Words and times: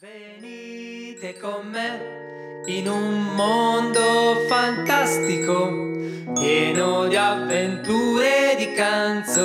Venite 0.00 1.36
con 1.40 1.66
me 1.66 2.62
in 2.66 2.86
un 2.86 3.34
mondo 3.34 4.46
fantastico, 4.46 5.90
pieno 6.34 7.08
di 7.08 7.16
avventure 7.16 8.52
e 8.52 8.56
di 8.58 8.74
canzoni, 8.74 9.42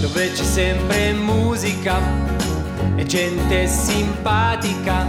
dove 0.00 0.32
c'è 0.32 0.42
sempre 0.42 1.12
musica 1.12 2.00
e 2.96 3.04
gente 3.04 3.66
simpatica 3.66 5.06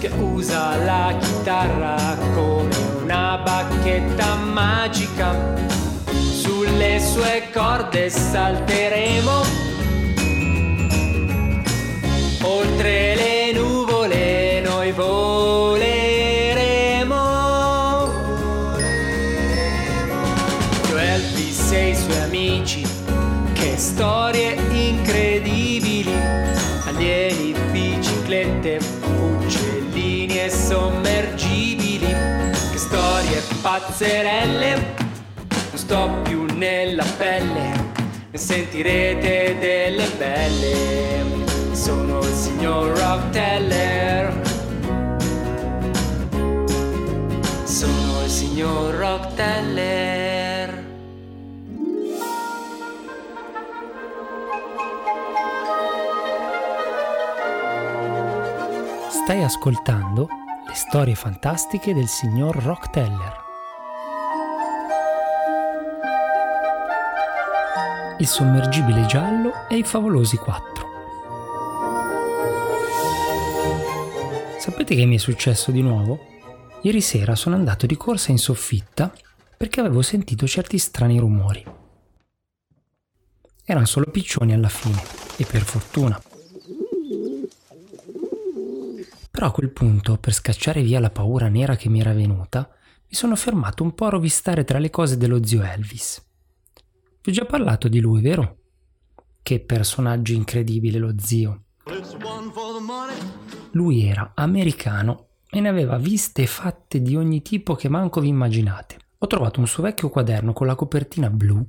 che 0.00 0.08
usa 0.18 0.76
la 0.84 1.16
chitarra 1.18 2.14
come 2.34 2.76
una 3.00 3.38
bacchetta 3.38 4.34
magica. 4.34 5.34
Sulle 6.10 7.00
sue 7.00 7.48
corde 7.50 8.10
salteremo 8.10 9.69
pazzerelle, 34.00 34.94
non 35.48 35.76
sto 35.76 36.10
più 36.22 36.46
nella 36.54 37.04
pelle, 37.18 37.92
ne 38.30 38.38
sentirete 38.38 39.58
delle 39.58 40.08
belle 40.16 41.74
sono 41.74 42.18
il 42.20 42.32
signor 42.32 42.98
Rock 42.98 43.30
Teller. 43.30 44.40
Sono 47.64 48.22
il 48.24 48.30
signor 48.30 48.94
Rock 48.94 49.34
Teller. 49.34 50.88
Stai 59.10 59.42
ascoltando 59.42 60.26
le 60.66 60.74
storie 60.74 61.14
fantastiche 61.14 61.92
del 61.92 62.08
signor 62.08 62.56
Rock 62.62 62.90
Il 68.20 68.26
sommergibile 68.26 69.06
giallo 69.06 69.66
e 69.66 69.78
i 69.78 69.82
favolosi 69.82 70.36
quattro. 70.36 70.86
Sapete 74.58 74.94
che 74.94 75.06
mi 75.06 75.14
è 75.14 75.18
successo 75.18 75.70
di 75.70 75.80
nuovo? 75.80 76.20
Ieri 76.82 77.00
sera 77.00 77.34
sono 77.34 77.54
andato 77.54 77.86
di 77.86 77.96
corsa 77.96 78.30
in 78.30 78.36
soffitta 78.36 79.10
perché 79.56 79.80
avevo 79.80 80.02
sentito 80.02 80.46
certi 80.46 80.76
strani 80.76 81.18
rumori. 81.18 81.64
Erano 83.64 83.86
solo 83.86 84.10
piccioni 84.10 84.52
alla 84.52 84.68
fine, 84.68 85.02
e 85.38 85.46
per 85.46 85.62
fortuna. 85.62 86.20
Però 89.30 89.46
a 89.46 89.50
quel 89.50 89.70
punto, 89.70 90.18
per 90.18 90.34
scacciare 90.34 90.82
via 90.82 91.00
la 91.00 91.08
paura 91.08 91.48
nera 91.48 91.74
che 91.74 91.88
mi 91.88 92.00
era 92.00 92.12
venuta, 92.12 92.68
mi 92.68 93.14
sono 93.14 93.34
fermato 93.34 93.82
un 93.82 93.94
po' 93.94 94.04
a 94.04 94.10
rovistare 94.10 94.64
tra 94.64 94.78
le 94.78 94.90
cose 94.90 95.16
dello 95.16 95.42
zio 95.42 95.62
Elvis. 95.62 96.28
Vi 97.22 97.30
ho 97.30 97.34
già 97.34 97.44
parlato 97.44 97.88
di 97.88 98.00
lui, 98.00 98.22
vero? 98.22 98.56
Che 99.42 99.60
personaggio 99.60 100.32
incredibile 100.32 100.98
lo 100.98 101.14
zio. 101.18 101.64
Lui 103.72 104.04
era 104.04 104.32
americano 104.34 105.28
e 105.50 105.60
ne 105.60 105.68
aveva 105.68 105.98
viste 105.98 106.42
e 106.42 106.46
fatte 106.46 107.02
di 107.02 107.16
ogni 107.16 107.42
tipo 107.42 107.74
che 107.74 107.90
manco 107.90 108.20
vi 108.20 108.28
immaginate. 108.28 108.96
Ho 109.18 109.26
trovato 109.26 109.60
un 109.60 109.66
suo 109.66 109.82
vecchio 109.82 110.08
quaderno 110.08 110.54
con 110.54 110.66
la 110.66 110.74
copertina 110.74 111.28
blu 111.28 111.62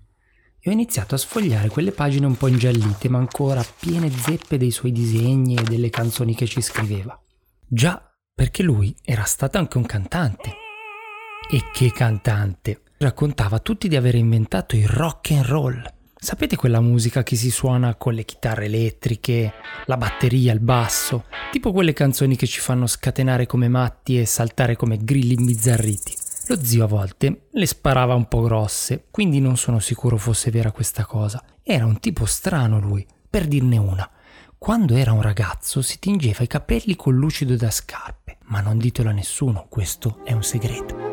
e 0.58 0.70
ho 0.70 0.74
iniziato 0.74 1.16
a 1.16 1.18
sfogliare 1.18 1.68
quelle 1.68 1.92
pagine 1.92 2.28
un 2.28 2.38
po' 2.38 2.48
ingiallite 2.48 3.10
ma 3.10 3.18
ancora 3.18 3.66
piene 3.80 4.10
zeppe 4.10 4.58
dei 4.58 4.72
suoi 4.72 4.94
disegni 4.94 5.56
e 5.56 5.64
delle 5.64 5.90
canzoni 5.90 6.34
che 6.34 6.46
ci 6.46 6.62
scriveva. 6.62 7.20
Già, 7.68 8.10
perché 8.34 8.64
lui 8.64 8.96
era 9.04 9.24
stato 9.24 9.58
anche 9.58 9.78
un 9.78 9.86
cantante. 9.86 10.54
E 11.52 11.64
che 11.74 11.92
cantante! 11.92 12.84
Raccontava 13.02 13.56
a 13.56 13.60
tutti 13.60 13.88
di 13.88 13.96
aver 13.96 14.14
inventato 14.14 14.76
il 14.76 14.88
rock 14.88 15.32
and 15.32 15.46
roll 15.46 15.94
Sapete 16.16 16.56
quella 16.56 16.82
musica 16.82 17.24
che 17.24 17.36
si 17.36 17.50
suona 17.50 17.96
con 17.96 18.14
le 18.14 18.26
chitarre 18.26 18.66
elettriche, 18.66 19.54
la 19.88 19.98
batteria, 19.98 20.54
il 20.54 20.60
basso, 20.60 21.26
tipo 21.50 21.72
quelle 21.72 21.94
canzoni 21.94 22.36
che 22.36 22.46
ci 22.46 22.60
fanno 22.60 22.86
scatenare 22.86 23.48
come 23.48 23.70
matti 23.70 24.20
e 24.20 24.28
saltare 24.28 24.76
come 24.76 25.00
grilli 25.00 25.34
imbizzarriti? 25.34 26.14
Lo 26.50 26.64
zio 26.64 26.84
a 26.84 26.88
volte 26.88 27.48
le 27.50 27.66
sparava 27.66 28.14
un 28.14 28.28
po' 28.28 28.42
grosse, 28.42 29.06
quindi 29.10 29.40
non 29.40 29.58
sono 29.58 29.80
sicuro 29.80 30.18
fosse 30.18 30.52
vera 30.52 30.70
questa 30.70 31.04
cosa. 31.04 31.44
Era 31.64 31.88
un 31.88 32.00
tipo 32.00 32.26
strano 32.26 32.80
lui, 32.80 33.04
per 33.28 33.48
dirne 33.48 33.78
una. 33.78 34.08
Quando 34.60 34.96
era 34.96 35.12
un 35.12 35.24
ragazzo 35.24 35.82
si 35.82 35.98
tingeva 35.98 36.44
i 36.44 36.48
capelli 36.48 36.96
col 36.96 37.16
lucido 37.16 37.56
da 37.56 37.72
scarpe, 37.72 38.38
ma 38.44 38.62
non 38.62 38.78
ditelo 38.78 39.10
a 39.10 39.14
nessuno, 39.14 39.66
questo 39.70 40.20
è 40.24 40.34
un 40.34 40.44
segreto. 40.44 41.11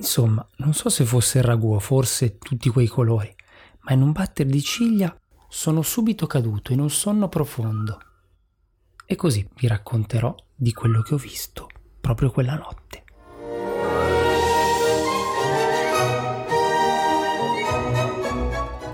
Insomma, 0.00 0.46
non 0.56 0.72
so 0.72 0.88
se 0.88 1.04
fosse 1.04 1.38
il 1.38 1.44
ragù 1.44 1.78
forse 1.78 2.38
tutti 2.38 2.70
quei 2.70 2.86
colori, 2.86 3.32
ma 3.80 3.92
in 3.92 4.00
un 4.00 4.12
batter 4.12 4.46
di 4.46 4.62
ciglia 4.62 5.14
sono 5.46 5.82
subito 5.82 6.26
caduto 6.26 6.72
in 6.72 6.80
un 6.80 6.88
sonno 6.88 7.28
profondo. 7.28 8.00
E 9.04 9.14
così 9.14 9.46
vi 9.56 9.66
racconterò 9.66 10.34
di 10.56 10.72
quello 10.72 11.02
che 11.02 11.12
ho 11.12 11.18
visto 11.18 11.68
proprio 12.00 12.30
quella 12.30 12.54
notte. 12.54 13.04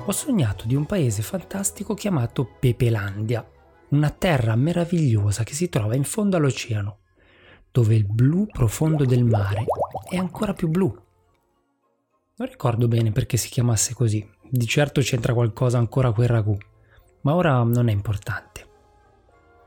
Ho 0.06 0.12
sognato 0.12 0.66
di 0.66 0.74
un 0.74 0.86
paese 0.86 1.22
fantastico 1.22 1.94
chiamato 1.94 2.56
Pepelandia, 2.58 3.48
una 3.90 4.10
terra 4.10 4.56
meravigliosa 4.56 5.44
che 5.44 5.54
si 5.54 5.68
trova 5.68 5.94
in 5.94 6.04
fondo 6.04 6.36
all'oceano, 6.36 6.98
dove 7.76 7.94
il 7.94 8.06
blu 8.06 8.46
profondo 8.46 9.04
del 9.04 9.22
mare 9.22 9.66
è 10.08 10.16
ancora 10.16 10.54
più 10.54 10.66
blu. 10.66 10.86
Non 12.36 12.48
ricordo 12.48 12.88
bene 12.88 13.12
perché 13.12 13.36
si 13.36 13.50
chiamasse 13.50 13.92
così, 13.92 14.26
di 14.48 14.66
certo 14.66 15.02
c'entra 15.02 15.34
qualcosa 15.34 15.76
ancora 15.76 16.10
quel 16.10 16.28
ragù, 16.28 16.56
ma 17.20 17.34
ora 17.34 17.62
non 17.64 17.88
è 17.88 17.92
importante. 17.92 18.66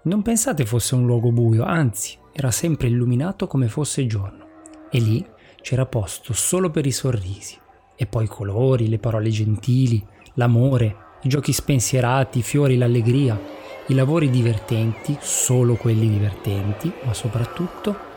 Non 0.05 0.23
pensate 0.23 0.65
fosse 0.65 0.95
un 0.95 1.05
luogo 1.05 1.31
buio, 1.31 1.63
anzi, 1.63 2.17
era 2.31 2.49
sempre 2.49 2.87
illuminato 2.87 3.45
come 3.45 3.67
fosse 3.67 4.07
giorno, 4.07 4.47
e 4.89 4.97
lì 4.97 5.23
c'era 5.61 5.85
posto 5.85 6.33
solo 6.33 6.71
per 6.71 6.87
i 6.87 6.91
sorrisi, 6.91 7.59
e 7.95 8.07
poi 8.07 8.23
i 8.23 8.27
colori, 8.27 8.89
le 8.89 8.97
parole 8.97 9.29
gentili, 9.29 10.03
l'amore, 10.33 10.95
i 11.21 11.29
giochi 11.29 11.53
spensierati, 11.53 12.39
i 12.39 12.43
fiori, 12.43 12.75
l'allegria, 12.75 13.39
i 13.89 13.93
lavori 13.93 14.31
divertenti, 14.31 15.15
solo 15.19 15.75
quelli 15.75 16.09
divertenti, 16.09 16.91
ma 17.03 17.13
soprattutto 17.13 18.07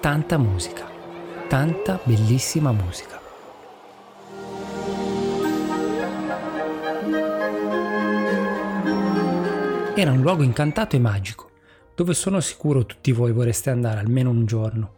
tanta 0.00 0.36
musica 0.36 0.96
tanta 1.48 1.98
bellissima 2.04 2.72
musica. 2.72 3.18
Era 9.96 10.12
un 10.12 10.20
luogo 10.20 10.42
incantato 10.42 10.94
e 10.94 10.98
magico, 10.98 11.50
dove 11.94 12.12
sono 12.12 12.40
sicuro 12.40 12.84
tutti 12.84 13.12
voi 13.12 13.32
vorreste 13.32 13.70
andare 13.70 13.98
almeno 13.98 14.28
un 14.28 14.44
giorno. 14.44 14.92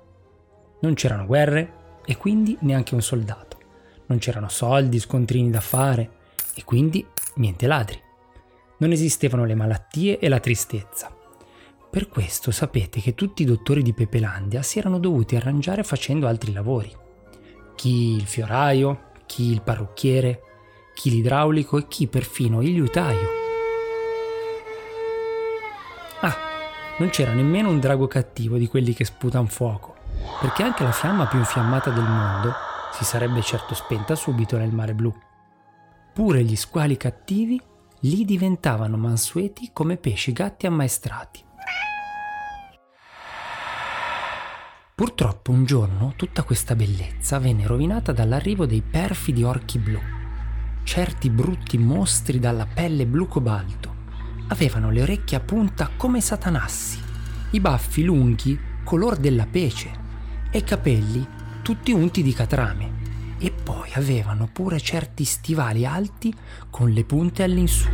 Non 0.81 0.95
c'erano 0.95 1.25
guerre 1.25 1.73
e 2.05 2.17
quindi 2.17 2.57
neanche 2.63 2.95
un 2.95 3.01
soldato. 3.01 3.59
Non 4.07 4.19
c'erano 4.19 4.49
soldi, 4.49 4.99
scontrini 4.99 5.51
da 5.51 5.61
fare 5.61 6.11
e 6.55 6.65
quindi 6.65 7.07
niente 7.37 7.69
ladri. 7.69 8.09
Non 8.81 8.93
esistevano 8.93 9.45
le 9.45 9.55
malattie 9.55 10.19
e 10.19 10.29
la 10.31 10.41
tristezza. 10.41 11.15
Per 11.91 12.09
questo 12.09 12.51
sapete 12.51 13.01
che 13.01 13.15
tutti 13.15 13.43
i 13.43 13.45
dottori 13.45 13.83
di 13.83 13.93
Pepelandia 13.93 14.63
si 14.63 14.79
erano 14.79 14.99
dovuti 14.99 15.37
arrangiare 15.37 15.83
facendo 15.83 16.27
altri 16.27 16.53
lavori. 16.53 16.91
Chi 17.75 18.15
il 18.15 18.25
fioraio, 18.25 19.11
chi 19.27 19.51
il 19.51 19.61
parrucchiere, 19.61 20.41
chi 20.95 21.11
l'idraulico 21.11 21.77
e 21.77 21.89
chi 21.89 22.07
perfino 22.07 22.63
il 22.63 22.73
liutaio. 22.73 23.29
Ah, 26.21 26.37
non 26.99 27.11
c'era 27.11 27.35
nemmeno 27.35 27.69
un 27.69 27.81
drago 27.81 28.07
cattivo 28.07 28.57
di 28.57 28.67
quelli 28.67 28.95
che 28.95 29.05
sputan 29.05 29.47
fuoco, 29.47 29.95
perché 30.41 30.63
anche 30.63 30.85
la 30.85 30.93
fiamma 30.93 31.27
più 31.27 31.39
infiammata 31.39 31.91
del 31.91 32.09
mondo 32.09 32.55
si 32.93 33.05
sarebbe 33.05 33.43
certo 33.43 33.75
spenta 33.75 34.15
subito 34.15 34.57
nel 34.57 34.73
mare 34.73 34.95
blu. 34.95 35.15
Pure 36.15 36.43
gli 36.43 36.57
squali 36.57 36.97
cattivi 36.97 37.61
lì 38.01 38.25
diventavano 38.25 38.97
mansueti 38.97 39.71
come 39.73 39.97
pesci 39.97 40.33
gatti 40.33 40.67
ammaestrati. 40.67 41.45
Purtroppo 44.95 45.51
un 45.51 45.65
giorno 45.65 46.13
tutta 46.17 46.43
questa 46.43 46.75
bellezza 46.75 47.39
venne 47.39 47.67
rovinata 47.67 48.13
dall'arrivo 48.13 48.67
dei 48.67 48.83
perfidi 48.83 49.43
orchi 49.43 49.79
blu, 49.79 49.99
certi 50.83 51.31
brutti 51.31 51.79
mostri 51.79 52.39
dalla 52.39 52.67
pelle 52.67 53.07
blu 53.07 53.27
cobalto, 53.27 53.95
avevano 54.49 54.91
le 54.91 55.03
orecchie 55.03 55.39
a 55.39 55.41
punta 55.41 55.91
come 55.97 56.21
satanassi, 56.21 56.99
i 57.53 57.61
baffi 57.61 58.05
lunghi 58.05 58.59
color 58.85 59.17
della 59.17 59.47
pece 59.47 59.91
e 60.51 60.59
i 60.59 60.65
capelli 60.65 61.27
tutti 61.63 61.93
unti 61.93 62.23
di 62.23 62.33
catrame. 62.33 62.90
E 63.43 63.51
poi 63.51 63.91
avevano 63.95 64.51
pure 64.53 64.79
certi 64.79 65.25
stivali 65.25 65.87
alti 65.87 66.31
con 66.69 66.91
le 66.91 67.05
punte 67.05 67.43
all'insù. 67.43 67.89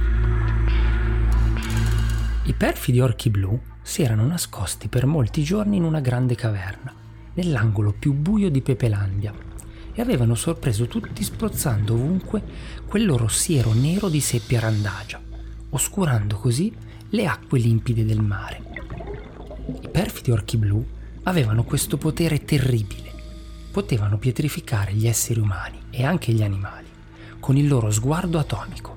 I 2.43 2.53
perfidi 2.53 2.99
orchi 2.99 3.31
blu 3.31 3.57
si 3.81 4.03
erano 4.03 4.27
nascosti 4.27 4.89
per 4.89 5.07
molti 5.07 5.45
giorni 5.45 5.77
in 5.77 5.85
una 5.85 6.01
grande 6.01 6.35
caverna, 6.35 6.93
nell'angolo 7.35 7.95
più 7.97 8.13
buio 8.13 8.51
di 8.51 8.61
Pepelandia, 8.61 9.33
e 9.93 10.03
avevano 10.03 10.35
sorpreso 10.35 10.87
tutti 10.89 11.23
spruzzando 11.23 11.95
ovunque 11.95 12.43
quel 12.85 13.07
loro 13.07 13.29
siero 13.29 13.73
nero 13.73 14.09
di 14.09 14.21
seppia 14.21 14.59
randagia, 14.59 15.21
oscurando 15.71 16.37
così 16.39 16.75
le 17.11 17.27
acque 17.27 17.61
limpide 17.61 18.05
del 18.05 18.21
mare. 18.21 18.63
I 19.81 19.89
perfidi 19.89 20.33
orchi 20.33 20.57
blu 20.57 20.85
avevano 21.23 21.63
questo 21.63 21.99
potere 21.99 22.45
terribile. 22.45 23.06
Potevano 23.77 24.17
pietrificare 24.17 24.95
gli 24.95 25.07
esseri 25.07 25.39
umani 25.39 25.79
e 25.91 26.03
anche 26.03 26.33
gli 26.33 26.43
animali 26.43 26.87
con 27.39 27.59
il 27.59 27.69
loro 27.69 27.91
sguardo 27.91 28.39
atomico, 28.39 28.97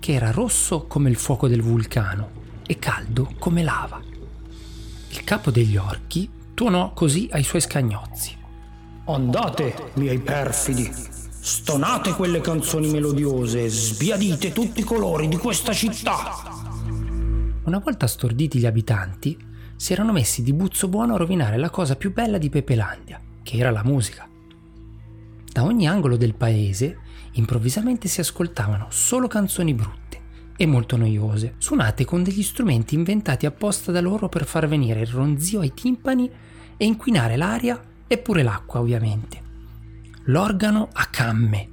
che 0.00 0.14
era 0.14 0.32
rosso 0.32 0.88
come 0.88 1.08
il 1.10 1.14
fuoco 1.14 1.46
del 1.46 1.62
vulcano 1.62 2.30
e 2.66 2.76
caldo 2.80 3.34
come 3.38 3.62
lava. 3.62 4.02
Il 5.10 5.22
capo 5.22 5.52
degli 5.52 5.76
orchi 5.76 6.28
tuonò 6.54 6.92
così 6.92 7.28
ai 7.30 7.44
suoi 7.44 7.60
scagnozzi. 7.60 8.36
Andate, 9.04 9.92
miei 9.94 10.18
perfidi, 10.18 10.90
stonate 10.92 12.10
quelle 12.14 12.40
canzoni 12.40 12.88
melodiose, 12.90 13.68
sbiadite 13.68 14.50
tutti 14.50 14.80
i 14.80 14.84
colori 14.84 15.28
di 15.28 15.36
questa 15.36 15.72
città. 15.72 16.32
Una 17.62 17.78
volta 17.78 18.08
storditi 18.08 18.58
gli 18.58 18.66
abitanti, 18.66 19.38
si 19.76 19.92
erano 19.92 20.10
messi 20.10 20.42
di 20.42 20.52
buzzo 20.52 20.88
buono 20.88 21.14
a 21.14 21.16
rovinare 21.16 21.58
la 21.58 21.70
cosa 21.70 21.94
più 21.94 22.12
bella 22.12 22.38
di 22.38 22.48
Pepelandia, 22.48 23.20
che 23.46 23.58
era 23.58 23.70
la 23.70 23.84
musica. 23.84 24.28
Da 25.52 25.62
ogni 25.62 25.86
angolo 25.86 26.16
del 26.16 26.34
paese 26.34 26.98
improvvisamente 27.34 28.08
si 28.08 28.18
ascoltavano 28.18 28.88
solo 28.90 29.28
canzoni 29.28 29.72
brutte 29.72 30.04
e 30.56 30.66
molto 30.66 30.96
noiose, 30.96 31.54
suonate 31.58 32.04
con 32.04 32.24
degli 32.24 32.42
strumenti 32.42 32.96
inventati 32.96 33.46
apposta 33.46 33.92
da 33.92 34.00
loro 34.00 34.28
per 34.28 34.46
far 34.46 34.66
venire 34.66 35.00
il 35.00 35.06
ronzio 35.06 35.60
ai 35.60 35.72
timpani 35.72 36.28
e 36.76 36.84
inquinare 36.84 37.36
l'aria 37.36 37.80
e 38.08 38.18
pure 38.18 38.42
l'acqua 38.42 38.80
ovviamente. 38.80 39.40
L'organo 40.24 40.88
a 40.92 41.04
camme, 41.04 41.68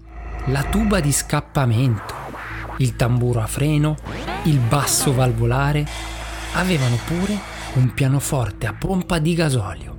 la 0.47 0.63
tuba 0.65 0.99
di 0.99 1.11
scappamento, 1.11 2.13
il 2.77 2.95
tamburo 2.95 3.41
a 3.41 3.47
freno, 3.47 3.95
il 4.43 4.59
basso 4.59 5.11
valvolare, 5.11 5.87
avevano 6.53 6.97
pure 7.05 7.35
un 7.75 7.91
pianoforte 7.93 8.67
a 8.67 8.73
pompa 8.73 9.17
di 9.17 9.33
gasolio. 9.33 9.92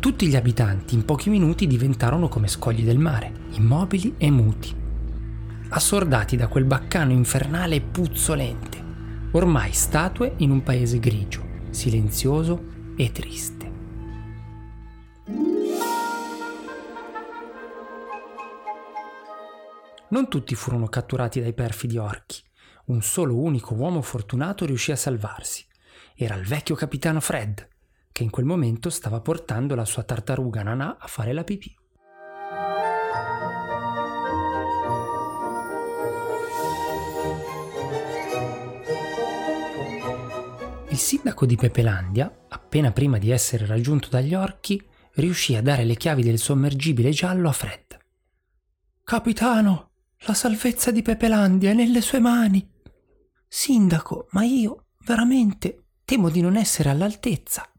Tutti 0.00 0.26
gli 0.26 0.36
abitanti 0.36 0.94
in 0.94 1.04
pochi 1.04 1.28
minuti 1.28 1.66
diventarono 1.66 2.28
come 2.28 2.48
scogli 2.48 2.84
del 2.84 2.98
mare, 2.98 3.32
immobili 3.50 4.14
e 4.16 4.30
muti 4.30 4.86
assordati 5.70 6.36
da 6.36 6.48
quel 6.48 6.64
baccano 6.64 7.12
infernale 7.12 7.76
e 7.76 7.80
puzzolente, 7.80 8.82
ormai 9.32 9.72
statue 9.72 10.34
in 10.38 10.50
un 10.50 10.62
paese 10.62 10.98
grigio, 10.98 11.46
silenzioso 11.70 12.92
e 12.96 13.12
triste. 13.12 13.66
Non 20.10 20.28
tutti 20.28 20.54
furono 20.54 20.86
catturati 20.86 21.40
dai 21.40 21.52
perfidi 21.52 21.98
orchi. 21.98 22.42
Un 22.86 23.02
solo 23.02 23.36
unico 23.36 23.74
uomo 23.74 24.00
fortunato 24.00 24.64
riuscì 24.64 24.90
a 24.90 24.96
salvarsi. 24.96 25.66
Era 26.16 26.34
il 26.34 26.46
vecchio 26.46 26.74
capitano 26.74 27.20
Fred, 27.20 27.68
che 28.10 28.22
in 28.22 28.30
quel 28.30 28.46
momento 28.46 28.90
stava 28.90 29.20
portando 29.20 29.74
la 29.74 29.84
sua 29.84 30.02
tartaruga 30.02 30.62
Nanà 30.62 30.96
a 30.98 31.06
fare 31.06 31.32
la 31.32 31.44
pipì. 31.44 31.76
Il 40.90 41.04
sindaco 41.04 41.46
di 41.46 41.54
Pepelandia, 41.54 42.46
appena 42.48 42.90
prima 42.90 43.18
di 43.18 43.30
essere 43.30 43.66
raggiunto 43.66 44.08
dagli 44.08 44.34
orchi, 44.34 44.82
riuscì 45.14 45.54
a 45.54 45.62
dare 45.62 45.84
le 45.84 45.94
chiavi 45.94 46.22
del 46.22 46.38
sommergibile 46.38 47.10
giallo 47.10 47.48
a 47.48 47.52
Fred. 47.52 47.98
Capitano, 49.04 49.90
la 50.26 50.34
salvezza 50.34 50.90
di 50.90 51.02
Pepelandia 51.02 51.70
è 51.70 51.74
nelle 51.74 52.00
sue 52.00 52.18
mani. 52.18 52.68
Sindaco, 53.46 54.26
ma 54.32 54.42
io, 54.42 54.86
veramente, 55.04 55.84
temo 56.04 56.30
di 56.30 56.40
non 56.40 56.56
essere 56.56 56.90
all'altezza, 56.90 57.70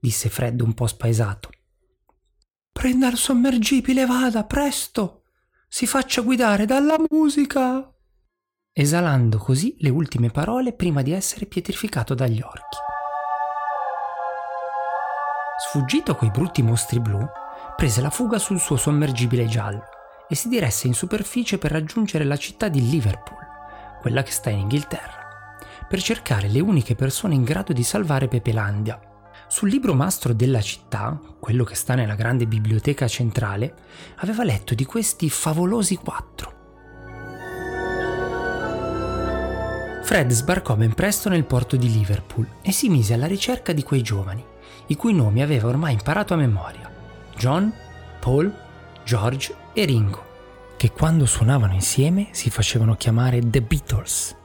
disse 0.00 0.28
Fred 0.28 0.60
un 0.60 0.74
po' 0.74 0.86
spaesato. 0.86 1.50
Prenda 2.72 3.08
il 3.08 3.16
sommergibile 3.16 4.06
vada, 4.06 4.44
presto! 4.44 5.22
Si 5.68 5.86
faccia 5.86 6.22
guidare 6.22 6.64
dalla 6.64 6.96
musica! 7.10 7.92
esalando 8.80 9.38
così 9.38 9.74
le 9.80 9.88
ultime 9.88 10.30
parole 10.30 10.72
prima 10.72 11.02
di 11.02 11.10
essere 11.10 11.46
pietrificato 11.46 12.14
dagli 12.14 12.40
orchi. 12.40 12.78
Sfuggito 15.58 16.14
coi 16.14 16.30
brutti 16.30 16.62
mostri 16.62 17.00
blu, 17.00 17.18
prese 17.74 18.00
la 18.00 18.10
fuga 18.10 18.38
sul 18.38 18.60
suo 18.60 18.76
sommergibile 18.76 19.46
giallo 19.46 19.82
e 20.28 20.36
si 20.36 20.48
diresse 20.48 20.86
in 20.86 20.94
superficie 20.94 21.58
per 21.58 21.72
raggiungere 21.72 22.22
la 22.22 22.36
città 22.36 22.68
di 22.68 22.88
Liverpool, 22.88 23.44
quella 24.00 24.22
che 24.22 24.30
sta 24.30 24.50
in 24.50 24.60
Inghilterra, 24.60 25.56
per 25.88 26.00
cercare 26.00 26.46
le 26.46 26.60
uniche 26.60 26.94
persone 26.94 27.34
in 27.34 27.42
grado 27.42 27.72
di 27.72 27.82
salvare 27.82 28.28
Pepelandia. 28.28 29.07
Sul 29.58 29.70
libro 29.70 29.92
mastro 29.92 30.34
della 30.34 30.60
città, 30.60 31.20
quello 31.40 31.64
che 31.64 31.74
sta 31.74 31.96
nella 31.96 32.14
grande 32.14 32.46
biblioteca 32.46 33.08
centrale, 33.08 33.74
aveva 34.18 34.44
letto 34.44 34.72
di 34.72 34.84
questi 34.84 35.28
favolosi 35.28 35.96
quattro 35.96 36.52
Fred 40.04 40.30
sbarcò 40.30 40.76
ben 40.76 40.94
presto 40.94 41.28
nel 41.28 41.42
porto 41.42 41.74
di 41.74 41.90
Liverpool 41.90 42.46
e 42.62 42.70
si 42.70 42.88
mise 42.88 43.14
alla 43.14 43.26
ricerca 43.26 43.72
di 43.72 43.82
quei 43.82 44.00
giovani, 44.00 44.44
i 44.86 44.94
cui 44.94 45.12
nomi 45.12 45.42
aveva 45.42 45.66
ormai 45.66 45.94
imparato 45.94 46.34
a 46.34 46.36
memoria. 46.36 46.88
John, 47.36 47.72
Paul, 48.20 48.54
George 49.02 49.52
e 49.72 49.84
Ringo, 49.84 50.24
che 50.76 50.92
quando 50.92 51.26
suonavano 51.26 51.74
insieme 51.74 52.28
si 52.30 52.48
facevano 52.48 52.94
chiamare 52.94 53.40
The 53.40 53.60
Beatles. 53.60 54.36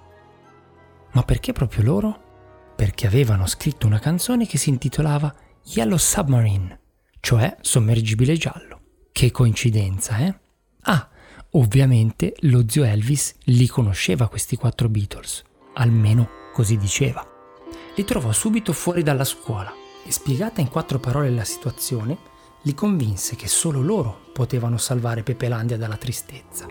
Ma 1.12 1.22
perché 1.22 1.54
proprio 1.54 1.84
loro? 1.84 2.33
Perché 2.76 3.08
avevano 3.08 3.46
scritto 3.48 3.88
una 3.88 4.00
canzone 4.00 4.46
che 4.46 4.58
si 4.58 4.70
intitolava 4.70 5.34
Yellow 5.66 5.98
Submarine, 5.98 6.80
cioè 7.20 7.58
sommergibile 7.62 8.36
giallo. 8.36 8.82
Che 9.12 9.32
coincidenza, 9.32 10.18
eh? 10.18 10.36
Ah, 10.82 11.10
ovviamente 11.52 12.34
lo 12.42 12.64
zio 12.68 12.84
Elvis 12.84 13.36
li 13.46 13.68
conosceva 13.68 14.28
questi 14.28 14.56
quattro 14.56 14.90
Beatles 14.90 15.44
almeno 15.74 16.50
così 16.52 16.78
diceva. 16.78 17.26
Li 17.96 18.04
trovò 18.04 18.32
subito 18.32 18.74
fuori 18.74 19.04
dalla 19.04 19.24
scuola 19.24 19.74
e 20.06 20.12
spiegata 20.12 20.62
in 20.62 20.70
quattro 20.70 21.00
parole 21.00 21.30
la 21.30 21.44
situazione, 21.44 22.18
li 22.64 22.74
convinse 22.74 23.36
che 23.36 23.48
solo 23.48 23.82
loro 23.82 24.30
potevano 24.34 24.78
salvare 24.78 25.24
Pepelandia 25.24 25.78
dalla 25.78 25.98
tristezza. 25.98 26.66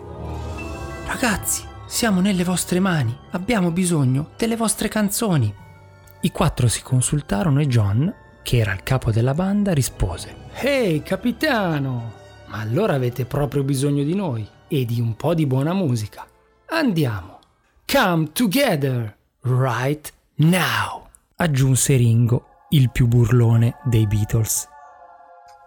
Ragazzi, 1.05 1.63
siamo 1.85 2.21
nelle 2.21 2.43
vostre 2.43 2.79
mani, 2.79 3.15
abbiamo 3.31 3.71
bisogno 3.71 4.31
delle 4.37 4.55
vostre 4.55 4.87
canzoni. 4.87 5.53
I 6.25 6.31
quattro 6.31 6.69
si 6.69 6.81
consultarono 6.81 7.59
e 7.59 7.67
John, 7.67 8.13
che 8.43 8.57
era 8.57 8.71
il 8.71 8.81
capo 8.81 9.11
della 9.11 9.33
banda, 9.33 9.73
rispose: 9.73 10.33
Ehi, 10.53 11.03
capitano! 11.03 12.13
Ma 12.45 12.59
allora 12.59 12.93
avete 12.93 13.25
proprio 13.25 13.63
bisogno 13.63 14.03
di 14.03 14.15
noi 14.15 14.47
e 14.69 14.85
di 14.85 15.01
un 15.01 15.17
po' 15.17 15.33
di 15.33 15.45
buona 15.45 15.73
musica. 15.73 16.25
Andiamo! 16.67 17.39
Come 17.85 18.31
together 18.31 19.17
right 19.41 20.13
now, 20.35 21.09
aggiunse 21.35 21.97
Ringo, 21.97 22.45
il 22.69 22.89
più 22.89 23.07
burlone 23.07 23.79
dei 23.83 24.07
Beatles. 24.07 24.65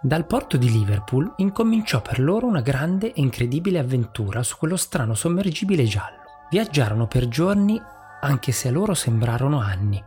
Dal 0.01 0.25
porto 0.25 0.57
di 0.57 0.71
Liverpool 0.71 1.35
incominciò 1.37 2.01
per 2.01 2.19
loro 2.19 2.47
una 2.47 2.63
grande 2.63 3.13
e 3.13 3.21
incredibile 3.21 3.79
avventura 3.79 4.43
su 4.43 4.57
quello 4.57 4.79
strano 4.79 5.15
sommergibile 5.15 5.85
giallo. 5.85 6.23
Viaggiarono 6.49 7.07
per 7.07 7.29
giorni, 7.29 7.79
anche 8.23 8.53
se 8.53 8.69
a 8.69 8.71
loro 8.71 8.95
sembrarono 8.95 9.61
anni, 9.61 10.03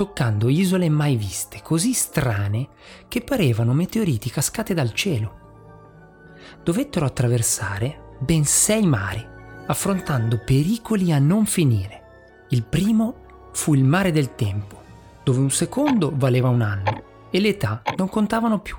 toccando 0.00 0.48
isole 0.48 0.88
mai 0.88 1.14
viste, 1.14 1.60
così 1.60 1.92
strane 1.92 2.68
che 3.06 3.20
parevano 3.20 3.74
meteoriti 3.74 4.30
cascate 4.30 4.72
dal 4.72 4.94
cielo. 4.94 6.38
Dovettero 6.64 7.04
attraversare 7.04 8.14
ben 8.18 8.46
sei 8.46 8.86
mari 8.86 9.22
affrontando 9.66 10.40
pericoli 10.42 11.12
a 11.12 11.18
non 11.18 11.44
finire. 11.44 12.46
Il 12.48 12.62
primo 12.62 13.50
fu 13.52 13.74
il 13.74 13.84
mare 13.84 14.10
del 14.10 14.34
tempo, 14.36 14.82
dove 15.22 15.40
un 15.40 15.50
secondo 15.50 16.10
valeva 16.14 16.48
un 16.48 16.62
anno 16.62 17.28
e 17.28 17.38
le 17.38 17.48
età 17.48 17.82
non 17.98 18.08
contavano 18.08 18.60
più. 18.60 18.78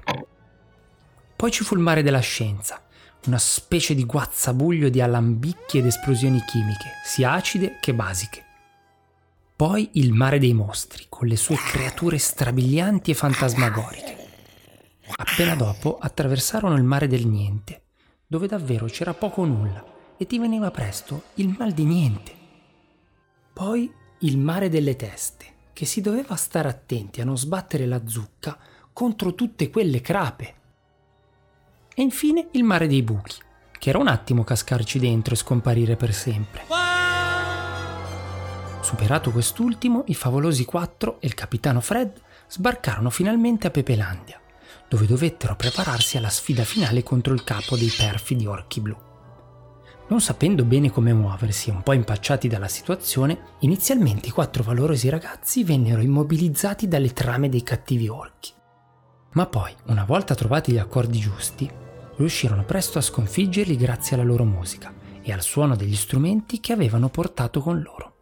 Poi 1.36 1.52
ci 1.52 1.64
fu 1.64 1.76
il 1.76 1.82
mare 1.82 2.02
della 2.02 2.18
scienza, 2.18 2.82
una 3.28 3.38
specie 3.38 3.94
di 3.94 4.06
guazzabuglio 4.06 4.90
di 4.90 5.02
alambicchi 5.02 5.78
ed 5.78 5.86
esplosioni 5.86 6.44
chimiche, 6.48 6.90
sia 7.06 7.34
acide 7.34 7.78
che 7.80 7.94
basiche. 7.94 8.46
Poi 9.62 9.90
il 9.94 10.12
mare 10.12 10.40
dei 10.40 10.54
mostri, 10.54 11.06
con 11.08 11.28
le 11.28 11.36
sue 11.36 11.56
creature 11.56 12.18
strabilianti 12.18 13.12
e 13.12 13.14
fantasmagoriche. 13.14 14.18
Appena 15.18 15.54
dopo 15.54 16.00
attraversarono 16.00 16.76
il 16.78 16.84
mare 16.84 17.06
del 17.06 17.28
niente, 17.28 17.84
dove 18.26 18.48
davvero 18.48 18.88
c'era 18.88 19.14
poco 19.14 19.42
o 19.42 19.46
nulla 19.46 19.86
e 20.18 20.26
ti 20.26 20.40
veniva 20.40 20.72
presto 20.72 21.26
il 21.36 21.56
mal 21.56 21.74
di 21.74 21.84
niente. 21.84 22.34
Poi 23.54 23.94
il 24.22 24.40
mare 24.40 24.68
delle 24.68 24.96
teste, 24.96 25.46
che 25.74 25.86
si 25.86 26.02
doveva 26.02 26.36
stare 26.36 26.68
attenti 26.68 27.22
a 27.22 27.26
non 27.26 27.38
sbattere 27.38 27.86
la 27.86 28.02
zucca 28.08 28.58
contro 28.92 29.36
tutte 29.36 29.70
quelle 29.70 30.02
crape. 30.02 30.56
E 31.94 32.02
infine 32.02 32.48
il 32.54 32.64
mare 32.64 32.88
dei 32.88 33.04
buchi, 33.04 33.40
che 33.78 33.90
era 33.90 34.00
un 34.00 34.08
attimo 34.08 34.44
cascarci 34.44 34.98
dentro 34.98 35.36
e 35.36 35.38
scomparire 35.38 35.96
per 35.96 36.16
sempre. 36.16 36.91
Superato 38.92 39.32
quest'ultimo, 39.32 40.04
i 40.08 40.14
favolosi 40.14 40.66
quattro 40.66 41.22
e 41.22 41.28
il 41.28 41.34
capitano 41.34 41.80
Fred 41.80 42.12
sbarcarono 42.50 43.10
finalmente 43.10 43.68
a 43.68 43.70
Pepelandia, 43.70 44.38
dove 44.90 45.06
dovettero 45.06 45.56
prepararsi 45.56 46.18
alla 46.18 46.28
sfida 46.28 46.66
finale 46.66 47.02
contro 47.02 47.34
il 47.34 47.46
capo 47.46 47.78
dei 47.78 47.88
perfidi 47.88 48.46
orchi 48.46 48.82
blu. 48.82 48.98
Non 50.10 50.20
sapendo 50.20 50.66
bene 50.66 50.92
come 50.92 51.14
muoversi 51.14 51.70
e 51.70 51.72
un 51.72 51.84
po' 51.84 51.94
impacciati 51.94 52.50
dalla 52.50 52.68
situazione, 52.68 53.56
inizialmente 53.60 54.28
i 54.28 54.32
quattro 54.32 54.62
valorosi 54.62 55.08
ragazzi 55.08 55.64
vennero 55.64 56.02
immobilizzati 56.02 56.90
dalle 56.90 57.14
trame 57.14 57.48
dei 57.48 57.64
cattivi 57.64 58.10
orchi. 58.10 58.52
Ma 59.32 59.46
poi, 59.46 59.74
una 59.86 60.04
volta 60.04 60.36
trovati 60.36 60.74
gli 60.74 60.80
accordi 60.80 61.18
giusti, 61.18 61.72
riuscirono 62.18 62.66
presto 62.66 62.98
a 62.98 63.02
sconfiggerli 63.02 63.78
grazie 63.78 64.18
alla 64.18 64.26
loro 64.26 64.44
musica 64.44 64.94
e 65.22 65.32
al 65.32 65.42
suono 65.42 65.78
degli 65.78 65.96
strumenti 65.96 66.60
che 66.60 66.74
avevano 66.74 67.08
portato 67.08 67.62
con 67.62 67.82
loro. 67.82 68.16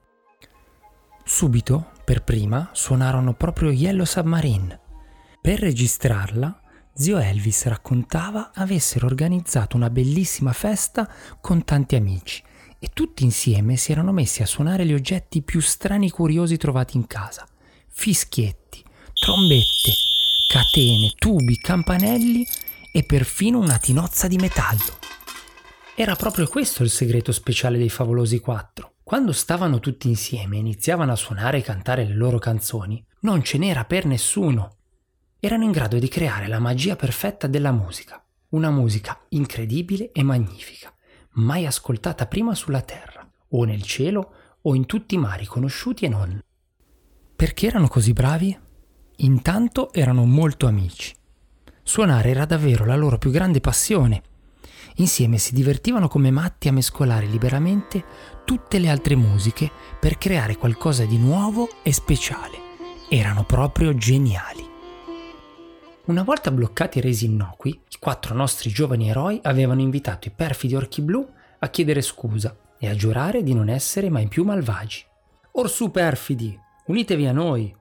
Subito, 1.31 1.91
per 2.03 2.23
prima, 2.23 2.71
suonarono 2.73 3.35
proprio 3.35 3.69
Yellow 3.69 4.03
Submarine. 4.03 4.79
Per 5.39 5.59
registrarla, 5.59 6.59
zio 6.91 7.19
Elvis 7.19 7.65
raccontava 7.65 8.49
avessero 8.51 9.05
organizzato 9.05 9.77
una 9.77 9.91
bellissima 9.91 10.53
festa 10.53 11.07
con 11.39 11.63
tanti 11.63 11.95
amici 11.95 12.41
e 12.79 12.89
tutti 12.91 13.23
insieme 13.23 13.77
si 13.77 13.91
erano 13.91 14.11
messi 14.11 14.41
a 14.41 14.47
suonare 14.47 14.87
gli 14.87 14.93
oggetti 14.93 15.43
più 15.43 15.61
strani 15.61 16.07
e 16.07 16.11
curiosi 16.11 16.57
trovati 16.57 16.97
in 16.97 17.05
casa. 17.05 17.47
Fischietti, 17.87 18.83
trombette, 19.13 19.91
catene, 20.47 21.13
tubi, 21.15 21.57
campanelli 21.57 22.43
e 22.91 23.03
perfino 23.03 23.59
una 23.59 23.77
tinozza 23.77 24.27
di 24.27 24.37
metallo. 24.37 24.97
Era 25.95 26.15
proprio 26.15 26.47
questo 26.47 26.81
il 26.81 26.89
segreto 26.89 27.31
speciale 27.31 27.77
dei 27.77 27.89
favolosi 27.89 28.39
quattro. 28.39 28.93
Quando 29.09 29.31
stavano 29.31 29.79
tutti 29.79 30.07
insieme 30.07 30.57
e 30.57 30.59
iniziavano 30.59 31.11
a 31.11 31.15
suonare 31.15 31.57
e 31.57 31.61
cantare 31.63 32.05
le 32.05 32.13
loro 32.13 32.37
canzoni, 32.37 33.03
non 33.21 33.41
ce 33.41 33.57
n'era 33.57 33.83
per 33.83 34.05
nessuno. 34.05 34.75
Erano 35.39 35.63
in 35.63 35.71
grado 35.71 35.97
di 35.97 36.07
creare 36.07 36.47
la 36.47 36.59
magia 36.59 36.95
perfetta 36.95 37.47
della 37.47 37.71
musica, 37.71 38.23
una 38.49 38.69
musica 38.69 39.19
incredibile 39.29 40.11
e 40.11 40.21
magnifica, 40.21 40.93
mai 41.37 41.65
ascoltata 41.65 42.27
prima 42.27 42.53
sulla 42.53 42.81
terra, 42.81 43.27
o 43.47 43.63
nel 43.63 43.81
cielo, 43.81 44.31
o 44.61 44.75
in 44.75 44.85
tutti 44.85 45.15
i 45.15 45.17
mari 45.17 45.47
conosciuti 45.47 46.05
e 46.05 46.09
non. 46.09 46.39
Perché 47.35 47.65
erano 47.65 47.87
così 47.87 48.13
bravi? 48.13 48.55
Intanto 49.15 49.91
erano 49.91 50.23
molto 50.25 50.67
amici. 50.67 51.15
Suonare 51.81 52.29
era 52.29 52.45
davvero 52.45 52.85
la 52.85 52.95
loro 52.95 53.17
più 53.17 53.31
grande 53.31 53.59
passione. 53.59 54.21
Insieme 54.95 55.37
si 55.37 55.53
divertivano 55.53 56.07
come 56.07 56.31
matti 56.31 56.67
a 56.67 56.73
mescolare 56.73 57.25
liberamente 57.25 58.03
tutte 58.43 58.79
le 58.79 58.89
altre 58.89 59.15
musiche 59.15 59.71
per 59.99 60.17
creare 60.17 60.57
qualcosa 60.57 61.05
di 61.05 61.17
nuovo 61.17 61.69
e 61.83 61.93
speciale. 61.93 62.57
Erano 63.09 63.43
proprio 63.43 63.95
geniali. 63.95 64.67
Una 66.05 66.23
volta 66.23 66.51
bloccati 66.51 66.97
e 66.97 67.01
resi 67.01 67.25
innocui, 67.25 67.69
i 67.69 67.97
quattro 67.99 68.33
nostri 68.33 68.71
giovani 68.71 69.09
eroi 69.09 69.39
avevano 69.43 69.81
invitato 69.81 70.27
i 70.27 70.31
perfidi 70.31 70.75
orchi 70.75 71.01
blu 71.01 71.27
a 71.59 71.69
chiedere 71.69 72.01
scusa 72.01 72.55
e 72.79 72.89
a 72.89 72.95
giurare 72.95 73.43
di 73.43 73.53
non 73.53 73.69
essere 73.69 74.09
mai 74.09 74.27
più 74.27 74.43
malvagi. 74.43 75.05
Orsù 75.51 75.91
perfidi, 75.91 76.57
unitevi 76.87 77.27
a 77.27 77.31
noi. 77.31 77.75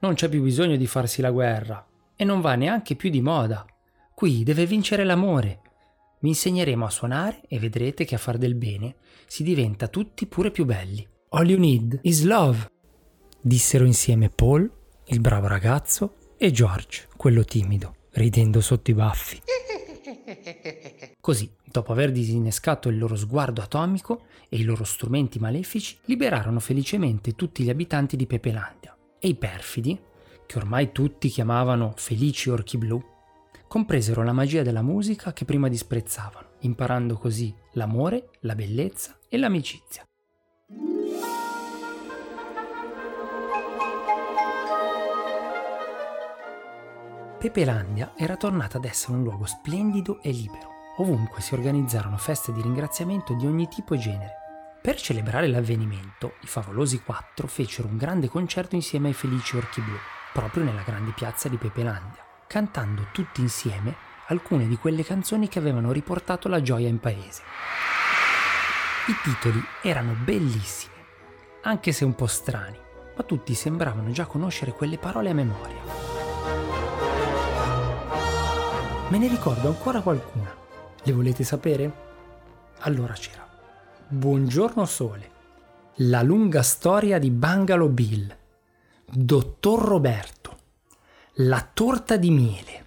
Non 0.00 0.14
c'è 0.14 0.28
più 0.28 0.42
bisogno 0.42 0.76
di 0.76 0.86
farsi 0.86 1.20
la 1.20 1.30
guerra 1.30 1.84
e 2.16 2.24
non 2.24 2.40
va 2.40 2.54
neanche 2.54 2.94
più 2.94 3.10
di 3.10 3.20
moda. 3.20 3.66
Qui 4.14 4.44
deve 4.44 4.64
vincere 4.66 5.04
l'amore. 5.04 5.60
Vi 6.24 6.30
insegneremo 6.30 6.86
a 6.86 6.90
suonare 6.90 7.42
e 7.48 7.58
vedrete 7.58 8.06
che 8.06 8.14
a 8.14 8.18
far 8.18 8.38
del 8.38 8.54
bene 8.54 8.94
si 9.26 9.42
diventa 9.42 9.88
tutti 9.88 10.24
pure 10.24 10.50
più 10.50 10.64
belli. 10.64 11.06
All 11.28 11.46
you 11.46 11.58
need 11.58 11.98
is 12.00 12.22
love, 12.22 12.66
dissero 13.42 13.84
insieme 13.84 14.30
Paul, 14.30 14.70
il 15.08 15.20
bravo 15.20 15.48
ragazzo, 15.48 16.14
e 16.38 16.50
George, 16.50 17.08
quello 17.14 17.44
timido, 17.44 17.96
ridendo 18.12 18.62
sotto 18.62 18.90
i 18.90 18.94
baffi. 18.94 19.42
Così, 21.20 21.54
dopo 21.62 21.92
aver 21.92 22.10
disinnescato 22.10 22.88
il 22.88 22.96
loro 22.96 23.16
sguardo 23.16 23.60
atomico 23.60 24.22
e 24.48 24.56
i 24.56 24.64
loro 24.64 24.84
strumenti 24.84 25.38
malefici, 25.38 25.98
liberarono 26.06 26.58
felicemente 26.58 27.34
tutti 27.34 27.62
gli 27.62 27.68
abitanti 27.68 28.16
di 28.16 28.26
Pepelandia 28.26 28.96
e 29.18 29.28
i 29.28 29.34
perfidi, 29.34 30.00
che 30.46 30.56
ormai 30.56 30.90
tutti 30.90 31.28
chiamavano 31.28 31.92
felici 31.96 32.48
orchi 32.48 32.78
blu, 32.78 33.12
compresero 33.74 34.22
la 34.22 34.30
magia 34.30 34.62
della 34.62 34.82
musica 34.82 35.32
che 35.32 35.44
prima 35.44 35.66
disprezzavano, 35.66 36.50
imparando 36.60 37.16
così 37.16 37.52
l'amore, 37.72 38.30
la 38.42 38.54
bellezza 38.54 39.18
e 39.28 39.36
l'amicizia. 39.36 40.06
Pepelandia 47.36 48.12
era 48.16 48.36
tornata 48.36 48.76
ad 48.76 48.84
essere 48.84 49.14
un 49.14 49.24
luogo 49.24 49.44
splendido 49.44 50.22
e 50.22 50.30
libero. 50.30 50.68
Ovunque 50.98 51.40
si 51.40 51.54
organizzarono 51.54 52.16
feste 52.16 52.52
di 52.52 52.62
ringraziamento 52.62 53.34
di 53.34 53.44
ogni 53.44 53.66
tipo 53.66 53.94
e 53.94 53.98
genere. 53.98 54.32
Per 54.80 54.94
celebrare 55.00 55.48
l'avvenimento, 55.48 56.34
i 56.42 56.46
favolosi 56.46 57.02
quattro 57.02 57.48
fecero 57.48 57.88
un 57.88 57.96
grande 57.96 58.28
concerto 58.28 58.76
insieme 58.76 59.08
ai 59.08 59.14
felici 59.14 59.56
orchi 59.56 59.80
blu 59.80 59.96
proprio 60.34 60.64
nella 60.64 60.82
grande 60.82 61.12
piazza 61.12 61.48
di 61.48 61.56
Pepelandia, 61.56 62.23
cantando 62.46 63.08
tutti 63.12 63.40
insieme 63.40 63.94
alcune 64.28 64.66
di 64.66 64.76
quelle 64.76 65.04
canzoni 65.04 65.48
che 65.48 65.58
avevano 65.58 65.92
riportato 65.92 66.48
la 66.48 66.62
gioia 66.62 66.88
in 66.88 66.98
paese. 67.00 67.42
I 69.08 69.14
titoli 69.22 69.62
erano 69.82 70.12
bellissimi, 70.12 70.94
anche 71.62 71.92
se 71.92 72.04
un 72.04 72.14
po' 72.14 72.26
strani, 72.26 72.78
ma 73.16 73.22
tutti 73.22 73.54
sembravano 73.54 74.10
già 74.10 74.26
conoscere 74.26 74.72
quelle 74.72 74.98
parole 74.98 75.30
a 75.30 75.34
memoria. 75.34 75.82
Me 79.08 79.18
ne 79.18 79.28
ricordo 79.28 79.68
ancora 79.68 80.00
qualcuna. 80.00 80.54
Le 81.02 81.12
volete 81.12 81.44
sapere? 81.44 81.92
Allora 82.80 83.12
c'era. 83.12 83.46
Buongiorno 84.08 84.84
Sole. 84.86 85.30
La 85.98 86.22
lunga 86.22 86.62
storia 86.62 87.18
di 87.18 87.30
Bungalow 87.30 87.88
Bill 87.88 88.36
Dottor 89.06 89.80
Roberto, 89.80 90.43
la 91.38 91.68
torta 91.72 92.16
di 92.16 92.30
miele. 92.30 92.86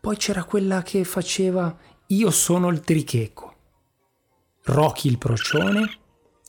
Poi 0.00 0.16
c'era 0.16 0.42
quella 0.42 0.82
che 0.82 1.04
faceva 1.04 1.76
Io 2.06 2.30
sono 2.32 2.70
il 2.70 2.80
tricheco, 2.80 3.54
Rocky 4.64 5.08
il 5.08 5.18
procione, 5.18 5.98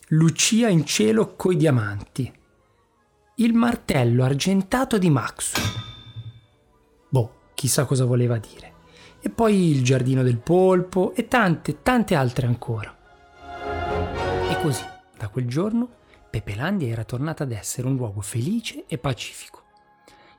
Lucia 0.07 0.69
in 0.69 0.83
cielo 0.85 1.35
coi 1.35 1.55
diamanti, 1.55 2.33
il 3.35 3.53
martello 3.53 4.23
argentato 4.23 4.97
di 4.97 5.11
Maxwell. 5.11 5.69
Boh, 7.09 7.35
chissà 7.53 7.85
cosa 7.85 8.05
voleva 8.05 8.39
dire. 8.39 8.73
E 9.19 9.29
poi 9.29 9.69
il 9.69 9.83
giardino 9.83 10.23
del 10.23 10.39
polpo 10.39 11.13
e 11.13 11.27
tante, 11.27 11.83
tante 11.83 12.15
altre 12.15 12.47
ancora. 12.47 12.97
E 14.49 14.59
così, 14.63 14.83
da 15.15 15.27
quel 15.27 15.45
giorno, 15.47 15.89
Pepelandia 16.27 16.87
era 16.87 17.03
tornata 17.03 17.43
ad 17.43 17.51
essere 17.51 17.85
un 17.85 17.95
luogo 17.95 18.21
felice 18.21 18.85
e 18.87 18.97
pacifico. 18.97 19.61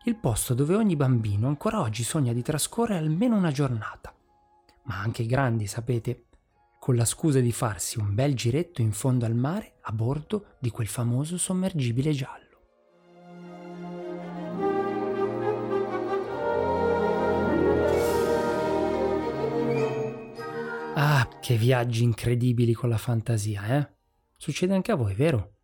Il 0.05 0.17
posto 0.17 0.53
dove 0.55 0.75
ogni 0.75 0.97
bambino 0.97 1.47
ancora 1.47 1.81
oggi 1.81 2.03
sogna 2.03 2.33
di 2.33 2.43
trascorrere 2.43 2.99
almeno 2.99 3.37
una 3.37 3.53
giornata. 3.53 4.13
Ma 4.85 4.99
anche 4.99 5.23
i 5.23 5.27
grandi, 5.27 5.69
sapete, 5.69 6.25
con 6.81 6.97
la 6.97 7.05
scusa 7.05 7.39
di 7.39 7.53
farsi 7.53 8.01
un 8.01 8.13
bel 8.13 8.35
giretto 8.35 8.81
in 8.81 8.91
fondo 8.91 9.27
al 9.27 9.37
mare 9.37 9.75
a 9.83 9.93
bordo 9.93 10.57
di 10.59 10.71
quel 10.71 10.89
famoso 10.89 11.39
sommergibile 11.39 12.11
giallo. 12.11 12.41
Ah, 20.97 21.29
che 21.41 21.57
viaggi 21.57 22.03
incredibili 22.03 22.73
con 22.73 22.89
la 22.89 22.99
fantasia, 22.99 23.79
eh? 23.79 23.89
Succede 24.37 24.75
anche 24.75 24.91
a 24.91 24.97
voi, 24.97 25.15
vero? 25.15 25.59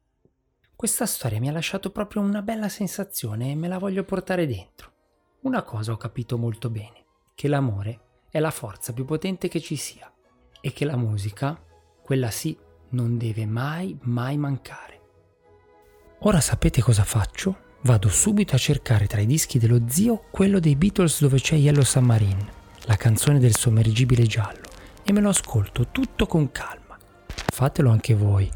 Questa 0.78 1.06
storia 1.06 1.40
mi 1.40 1.49
ha 1.49 1.52
lasciato 1.52 1.90
proprio 1.90 2.23
una 2.23 2.40
bella 2.40 2.68
sensazione 2.68 3.50
e 3.50 3.56
me 3.56 3.66
la 3.66 3.78
voglio 3.78 4.04
portare 4.04 4.47
dentro. 4.47 4.92
Una 5.40 5.62
cosa 5.62 5.90
ho 5.90 5.97
capito 5.97 6.38
molto 6.38 6.70
bene, 6.70 7.04
che 7.35 7.49
l'amore 7.49 8.00
è 8.30 8.38
la 8.38 8.52
forza 8.52 8.92
più 8.92 9.04
potente 9.04 9.49
che 9.49 9.58
ci 9.58 9.75
sia 9.75 10.08
e 10.61 10.73
che 10.73 10.85
la 10.85 10.97
musica, 10.97 11.61
quella 12.00 12.30
sì, 12.30 12.56
non 12.90 13.18
deve 13.18 13.44
mai, 13.44 13.99
mai 14.02 14.37
mancare. 14.37 15.00
Ora 16.20 16.40
sapete 16.40 16.80
cosa 16.80 17.02
faccio? 17.02 17.56
Vado 17.82 18.08
subito 18.08 18.54
a 18.54 18.58
cercare 18.58 19.08
tra 19.08 19.20
i 19.20 19.26
dischi 19.26 19.58
dello 19.58 19.80
zio 19.88 20.26
quello 20.30 20.61
dei 20.61 20.76
Beatles 20.76 21.20
dove 21.23 21.40
c'è 21.40 21.56
Yellow 21.56 21.82
Submarine, 21.82 22.52
la 22.85 22.94
canzone 22.94 23.40
del 23.40 23.56
sommergibile 23.56 24.26
giallo, 24.26 24.68
e 25.02 25.12
me 25.12 25.20
lo 25.20 25.30
ascolto 25.30 25.88
tutto 25.88 26.28
con 26.28 26.52
calma. 26.52 26.97
Fatelo 27.26 27.90
anche 27.90 28.14
voi. 28.14 28.49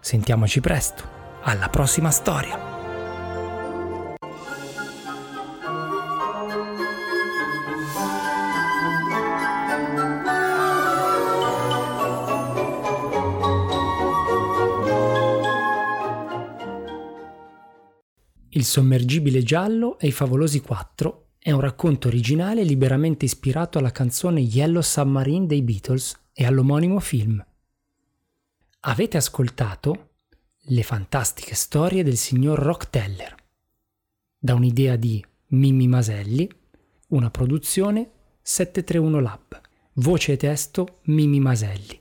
Sentiamoci 0.00 0.60
presto. 0.62 1.15
Alla 1.48 1.68
prossima 1.68 2.10
storia! 2.10 2.58
Il 18.48 18.64
sommergibile 18.64 19.44
giallo 19.44 20.00
e 20.00 20.08
i 20.08 20.10
favolosi 20.10 20.60
quattro 20.60 21.28
è 21.38 21.52
un 21.52 21.60
racconto 21.60 22.08
originale 22.08 22.64
liberamente 22.64 23.24
ispirato 23.24 23.78
alla 23.78 23.92
canzone 23.92 24.40
Yellow 24.40 24.82
Submarine 24.82 25.46
dei 25.46 25.62
Beatles 25.62 26.12
e 26.32 26.44
all'omonimo 26.44 26.98
film. 26.98 27.40
Avete 28.80 29.16
ascoltato 29.16 30.05
le 30.68 30.82
fantastiche 30.82 31.54
storie 31.54 32.02
del 32.02 32.16
signor 32.16 32.58
Rockteller, 32.58 33.34
da 34.36 34.54
un'idea 34.54 34.96
di 34.96 35.24
Mimmi 35.48 35.86
Maselli, 35.86 36.48
una 37.08 37.30
produzione 37.30 38.10
731 38.42 39.20
Lab, 39.20 39.60
voce 39.94 40.32
e 40.32 40.36
testo 40.36 40.98
Mimmi 41.04 41.38
Maselli. 41.38 42.00